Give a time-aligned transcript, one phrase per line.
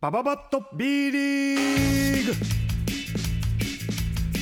[0.00, 2.67] バババッと B リーグ。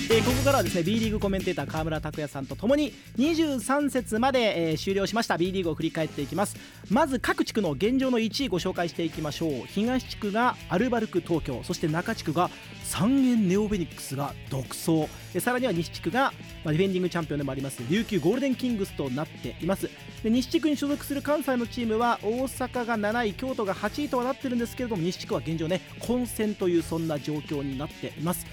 [0.08, 5.36] えーここからはですね B リーグコメンテーター川村拓也さんとともに23節まで、えー終了しました。
[5.36, 6.56] B リーグを振り返っていきます。
[6.88, 9.50] まず各地区の現状の1位ご紹介していきましょう。
[9.66, 12.50] 東地区がアルバルク東京そして中地区が
[12.84, 15.08] 三円ネオベニックスが独走。
[15.34, 16.32] えさらには西地区が、
[16.62, 19.90] まあ、ディフェンディングチャンピオンでもあります琉球ゴールデンキングスとなっています。
[20.22, 28.46] で西地区に所属する関西のチームは大阪が7位京都が8位とはなってるんですけれども西地区は現状ね混戦というそんな状況になっています。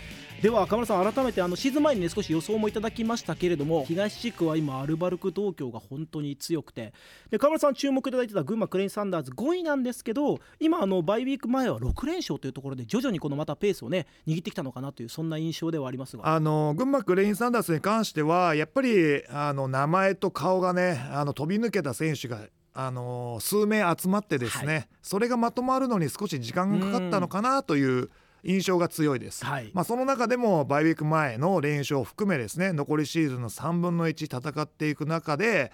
[0.43, 6.91] では河村さん改めてあのシーズン前にね少し予想もいただきましたけれども東地区は今アルバルク東京が本当に強くて。
[7.31, 16.27] で河村さん注目いただいてた群馬クレインサンダーズ5位なんですけど今あのバイウィーク前は6連勝というところで徐々にこのまたペースをね握ってきたのかなというそんな印象ではありますが。
[16.27, 22.41] あの群馬クレインサンダースに関してはやっぱりあの名前と顔がねあの飛び抜けた選手が
[22.73, 28.09] あの数名集まってですね、はそれがまとまるのに少し時間がかかったのかなという
[28.43, 29.45] 印象が強いです。
[29.45, 29.71] はい。
[29.73, 35.71] まあ、その中でもバイウィーク前の連勝を含めですね残りシーズンの3分の1戦っていく中で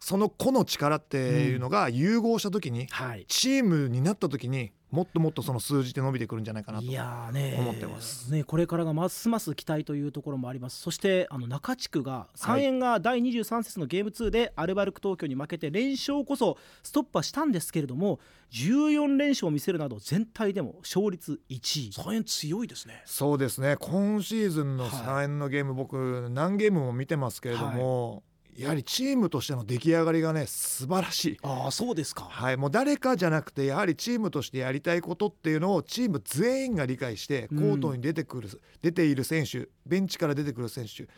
[0.00, 3.24] その個の力っていうのが融合した時に、はい。
[3.26, 8.32] チームになった時にもっともっとその数字で伸びてくるんじゃないかなといやーね思ってます。
[8.32, 10.80] ねこれからがますます期待というところもあります。
[10.80, 18.20] そしてあの中地区が3円が第23節のゲーム2でアルバルク東京に負けて連勝こそストップはしたんですけれども
[18.52, 21.90] 14連勝を見せるなど全体でも勝率1位。
[21.90, 23.02] 3円強いですね。
[23.04, 23.76] そうですね。
[23.80, 24.92] 今シーズンのはい。
[24.92, 28.22] 3円のゲーム、僕何ゲームも見てますけれども、
[28.56, 31.38] やはりチームとしての出来上がりがね素晴らしい。
[31.42, 32.24] ああそうですか。
[32.24, 37.60] はい、もう誰かじゃなくてやはりチームとしてやりたいことっていうのをチーム全員が理解してコうん。
[37.74, 38.48] ートに出てくる、
[38.82, 41.08] 出ている選手ベンチから出てくる選手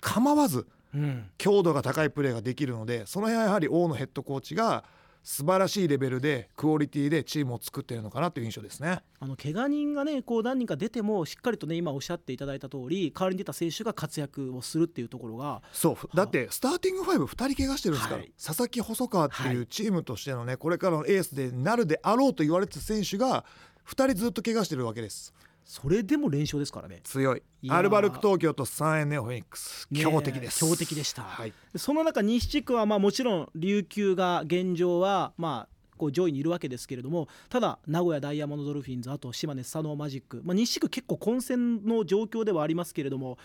[0.00, 1.30] 構わずうん。
[1.38, 4.84] 強度が高いプレーができるのでその辺はやはり大野ヘッドコーチが
[5.24, 9.00] 素晴らしいレベルでクオリティでチームを作っているのかなという印象ですね。
[9.18, 23.44] あの怪我人がねこう何人か出てもしっかりとね今おっしゃっていただいた通り代わりに出た選手が活躍をするっていうところがそうだってスターティングファイブ2人怪我してるんですから、はい佐々木細川ってはいいうチームとしてのねこれからのエースでなるであろうと言われてた選手が
[23.88, 25.32] 2人ずっと怪我してるわけです
[25.64, 27.00] それでも連勝ですからね。
[27.04, 27.42] 強い。
[27.68, 29.88] アルバルク東京と3円ネオフェニックス。
[29.94, 30.58] 強敵です。
[30.58, 31.22] 強敵でした。
[31.22, 43.38] はい、その中西地区はまあもちろん琉球が現状はまあこう上位にいるわけですけれどもただ名古屋ダイヤモンドドルフィンズあと島根スサノーマジック、まあ、西地区結構混戦の状況ではありますけれども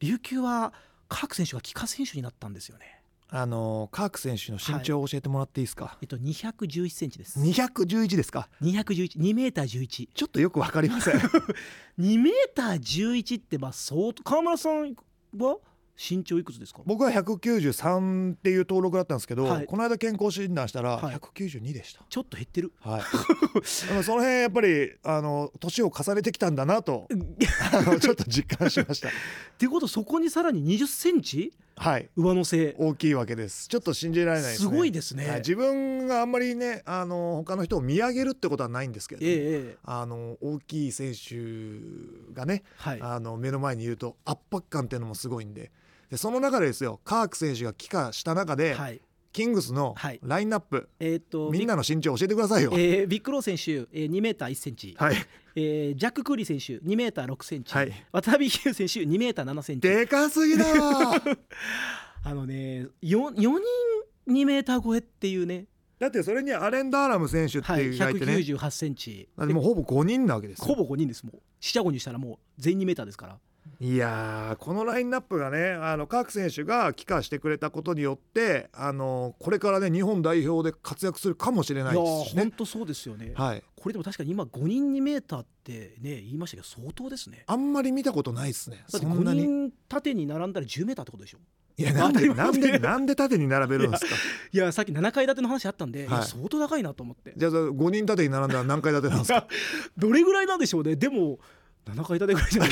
[0.00, 0.72] 琉球は
[1.08, 2.95] 各選手が帰化選手になったんですよね。
[3.28, 7.40] あのーカーク選手の身長を教えてもらっていいですか、えっと211センチです。
[7.40, 10.08] 211ですか？211、2メーター11。
[10.14, 10.22] ち。
[10.22, 11.14] ょっとよくわかりません。
[11.98, 14.94] 2メーター11ってまあ相当川村さん
[15.38, 15.58] は
[15.98, 16.82] 身長いくつですか？
[16.84, 19.66] 僕は193っていう登録だったんですけど、はい。
[19.66, 21.16] この間健康診断したらはい。
[21.16, 22.72] 192でした、ちょっと減ってる。
[22.80, 23.02] はい、
[23.66, 27.08] その辺やっぱりあの年を重ねてきたんだなと
[28.00, 29.08] ちょっと実感しました。
[29.08, 29.10] っ
[29.58, 31.52] ていうことそこにさらに20センチ？
[31.76, 32.08] はい。
[32.16, 32.74] 上乗せ。
[32.78, 33.68] 大きいわけです。
[33.68, 34.70] ちょっと信じられないですね。
[34.70, 35.28] すごいですね。
[35.28, 35.38] はい。
[35.38, 39.76] 自分があんまりねあの他の人を見上げるってことはないんですけれどええ。
[39.84, 42.98] あの大きい選手がね、はい。
[43.02, 45.70] あの目の前にいると圧迫感っていうのもすごいんで。
[46.10, 49.00] でその中でですよカーク選手が帰化した中で、はい
[49.36, 50.20] キングスのはい。
[50.22, 52.70] ラインナップ、えー、とみんなの身長教えてくださいよ。
[52.70, 55.16] ビッえービッグロー選手、えー、2メーター1センチ、はい、
[55.54, 57.92] えージャック・クーリー選手2メーター6センチ、はい。
[58.12, 59.88] 渡辺優選手2メーター7センチ。
[59.88, 61.20] でかすぎだわ。
[62.24, 63.60] あのね 4, 4人
[64.28, 65.66] 2メーター超えっていうね、
[65.98, 69.28] だってそれにアレン・ダーラム選手ってはい、いうがいてね、198センチ。
[69.36, 70.74] もうほぼ5人なわけですよ。
[70.74, 71.42] ほぼ5人ですもう。
[71.60, 73.38] 四捨五入したらもう全員2メーターですから
[73.78, 82.42] いやーこのラインナップがねあの各選手が帰化してくれたことによってあのこれからね日本代表で活躍するかもしれないですしね。
[82.42, 87.44] ー本当そうですよね、はい、これでも確かに今5人2メーターってね言いましたけど相当ですね。
[87.46, 88.84] あんまり見たことないですね。
[88.90, 91.38] だってそんな5に人縦に並んだら10メーターってことでしょ。
[91.78, 94.14] いやなんでなんでなんで縦に並べるんですか？
[94.52, 96.24] いやさっき7階建ての話あったんで、はい。
[96.24, 97.34] 相当高いなと思って。
[97.36, 99.46] じゃあ5人縦に並んだら何階建てなんですか？
[99.98, 100.96] どれぐらいなんでしょうね。
[100.96, 101.38] でも
[101.88, 102.70] 7階建てぐらいじゃない？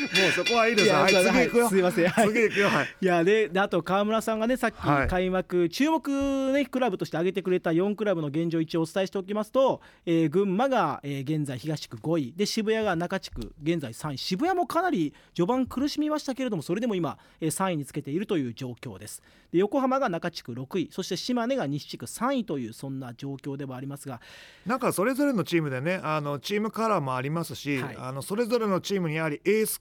[0.00, 0.90] もうそこはいいです。
[0.90, 2.08] はい次行くよ、はいすいません。
[2.08, 2.28] はい。
[2.28, 2.68] 次行くよ。
[2.68, 2.86] はい。
[3.00, 5.08] いやでであと川村さんがねさっきはい。
[5.08, 12.34] 開幕、注目、ね、クラブとして挙げてくれた4クラブの現状一応お伝えしておきますと、えー群馬が、えー現在東地区5位。
[12.36, 14.18] で渋谷が中地区現在3位。
[14.18, 19.22] 渋谷もかなり序盤苦しみましたけれどもそれでも今、えー3位につけているという状況です。
[19.52, 20.88] で横浜が中地区6位。
[20.92, 24.20] そして島根が西地区3位というそんな状況ではありますが。
[24.66, 27.96] なんかそれぞれのチームでねあのチームカラーもありますし、はい。
[27.98, 29.80] あのそれぞれのチームにやはりエース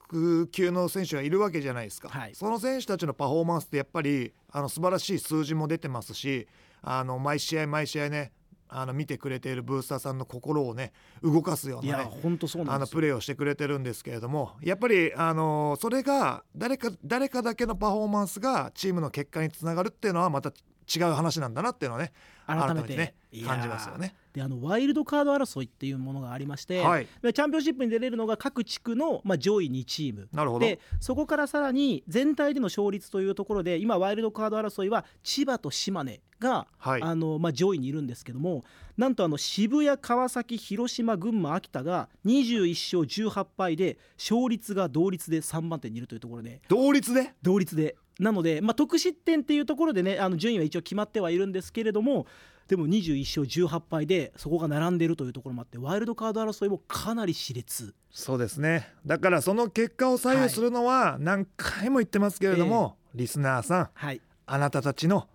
[0.51, 2.35] 級の選手がいるわけじゃないですか、はい。
[2.35, 6.47] その選手たちのパフォーマンスってやっぱりあの素晴らしい数字も出てますし
[6.81, 8.31] あの毎試合毎試合ね
[8.69, 10.91] あの見てくれているブースターさんの心をね
[11.23, 20.51] 動かすようなね本当そうなあのプレーをしてくれてるんですけれどもやっぱりあのそれが誰か誰かだけのパフォーマンスがチームの結果につながるっていうのはまた
[20.93, 22.13] 違う話なんだなっていうのはね
[22.45, 23.13] 改めてね
[23.45, 24.15] 感じますよね。
[24.33, 27.07] であのワイルドカード争いっていうものがありまして、はい。
[27.21, 30.29] でチャンピオンシップに出れるのが各地区の、まあ、上位2チーム。
[30.31, 30.65] なるほど。
[30.65, 37.01] でそこからさらに全体での勝率というところで今ワイルドカード争いは千葉と島根が、はい。
[37.01, 38.63] あのまあ、上位にいるんですけども
[38.95, 46.61] なんとあの渋谷川崎広島群馬秋田が21勝18敗で勝率が同率で3番手にいるというところで。
[46.69, 47.33] 同率で？
[47.41, 52.25] 同率でなので、まあ、得失点っていうところでねあの順位は一応決まってはいるんですけれども
[52.67, 57.93] でも21勝18敗でそこが並んでいるというところもあってワイルドカード争いもかなり熾烈。
[58.11, 58.91] そうですね。
[59.05, 64.21] だからその結果を左右するのは何回も言ってますけれども、リスナーさんはい。
[64.45, 65.27] あなたたちの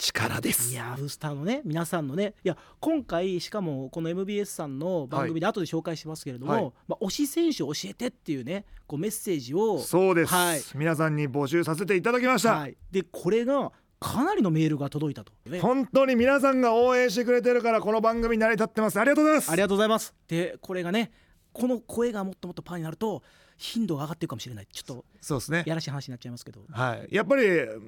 [0.00, 0.72] 力です。
[0.72, 6.72] いやーブースターのね皆さんのねいや今回しかもこの MBS さんの番組で後で紹介しますけれども、はい。
[6.88, 10.60] まあ、推し選手を教えてっていうねこうメッセージをそうです、はい。
[10.74, 18.98] 皆さんに募集させていただきました、はい、でこれがかなりのメールが届いたと、ね、本当に皆さんが応援してくれてるからこの番組成り立ってます。
[18.98, 19.50] ありがとうございます。
[19.52, 20.14] ありがとうございます。
[20.26, 21.12] でこれがね
[21.52, 23.22] この声がもっともっとパーになると
[23.60, 24.66] 頻度が上がっていくかもしれない。
[24.72, 25.64] ちょっとそうですね。
[25.66, 26.62] やらしい話になっちゃいますけど。
[26.70, 27.42] はい、やっぱり、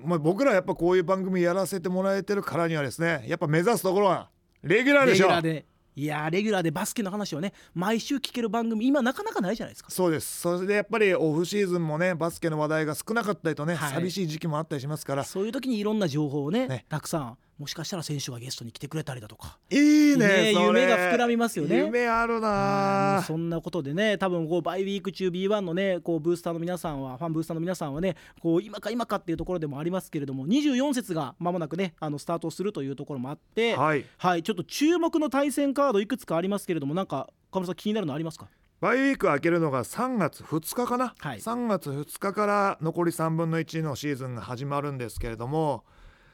[0.04, 4.28] まあ、僕らやっぱこういう番組やらせてもらえてるからにはですねやっぱ目指すところは
[4.62, 5.28] レギュラーでしょ。
[5.28, 5.66] レギュラーで。
[5.94, 9.90] いやーレギュラーでバスケの話をね毎週聞ける番組今なかなかないじゃないですか。
[9.90, 10.40] そうです。
[10.40, 13.92] それでやっぱりオフシーズンもねバスケの話題が少なかったりとね、はい。
[13.94, 15.24] 寂しい時期もあったりしますから。
[15.24, 16.86] そういう時にいろんな情報をねね。
[16.88, 19.56] たくさんもしかしたら選手がゲストに来てくれたりだとか。
[19.70, 21.76] いいね夢が膨らみますよね。
[21.76, 23.22] 夢あるなあ。
[23.22, 34.04] そんなことでね多分こうバイウィーク中 B1 のねこうブースターの皆さんはファンブースターの皆さんはねこう今か今かっていうところでもありますけれども24節が間もなくねあのスタートするというところもあってはい。
[34.18, 38.48] はい、ちょっと注目の対戦カードいくつかありますけれどもなんか岡村さん気になるのありますか？
[38.80, 41.38] バイウィーク開けるのが3月2日かな、はい。
[41.38, 45.84] 3月2日から残り3分の1のシーズンが始まるんですけれども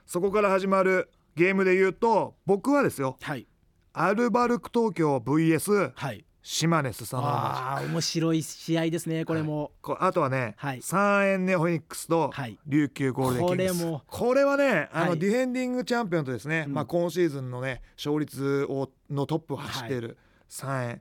[0.07, 3.46] そこから始まるゲームで言うと僕はですよはい。
[3.93, 6.25] アルバルク東京 VS はい。
[6.43, 10.82] 島根スサノああ面白い試合ですねこれも、こあとはね、はい。
[10.82, 12.58] サンエンネホニックスとはい。
[12.67, 13.79] 琉球ゴールデンキングス。
[13.79, 14.02] これも。
[14.06, 15.19] これはねあの、はい。
[15.19, 16.75] ディフェンディングチャンピオンとですね、うん。
[16.75, 20.17] まあ、今シーズンのね勝率をのトップを走っている
[20.49, 21.00] サンエン、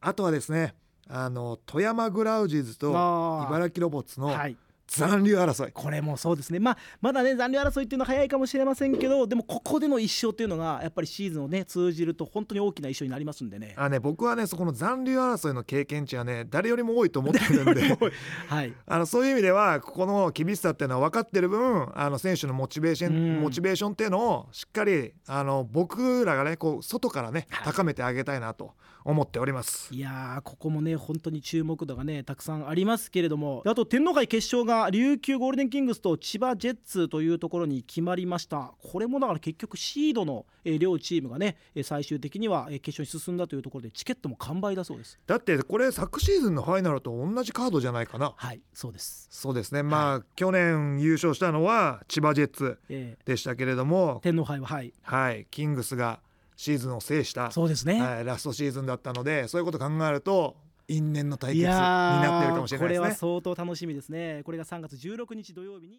[0.00, 0.74] あとはですね
[1.08, 4.56] あの富山グラウジーズと茨城ロボッツのはい
[4.88, 6.58] 残留争い、これもそうですね。
[6.58, 13.74] まあまだね残留争いっていうのは早いかもしれませんけどでもここでの一勝っていうのがやっぱりシーズンをね通じると本当に大きな一勝になりますんでね。
[13.76, 17.82] あね僕はねそこの残留争いの経験値はね誰よりも多いと思ってるんで。
[18.48, 18.72] はい。
[18.86, 23.40] あのそういう意味ではここの厳しさっていうのは分かってる分あの選手のモチベーション、うん。
[23.42, 27.72] モチベーションっていうのをしっかりあの僕らがねこう外からねはい。
[27.72, 28.72] 高めてあげたいなと
[29.04, 29.94] 思っております。
[29.94, 33.62] いやーここもね本当に注目度がねたくさんありますけれども。
[33.66, 38.72] あと天皇杯決勝が琉球ゴールデンキングスと千葉ジェッツというところに決まりました。
[38.82, 45.18] これもだから結局シードの、えー両チームがねえー最終的にはえー決勝に進んだというところでチケットも完売だそうです。
[45.26, 48.34] だってこれ昨シーズンのファイナルと同じカードじゃないかな。
[48.36, 49.82] はいそうです、そうですね。
[49.82, 54.92] まあ、去年優勝したのは千葉ジェッツえでしたけれどもー、天皇杯ははい。
[55.02, 56.20] はい、キングスが
[56.56, 60.56] シーズンを制した、そうですね、はい、ラストシーズンだったのでそういうこと考えると
[60.88, 63.14] 因縁の対決になってるかもしれないですねこれは。
[63.14, 65.86] 相当楽しみですねこれが3月16日土曜日に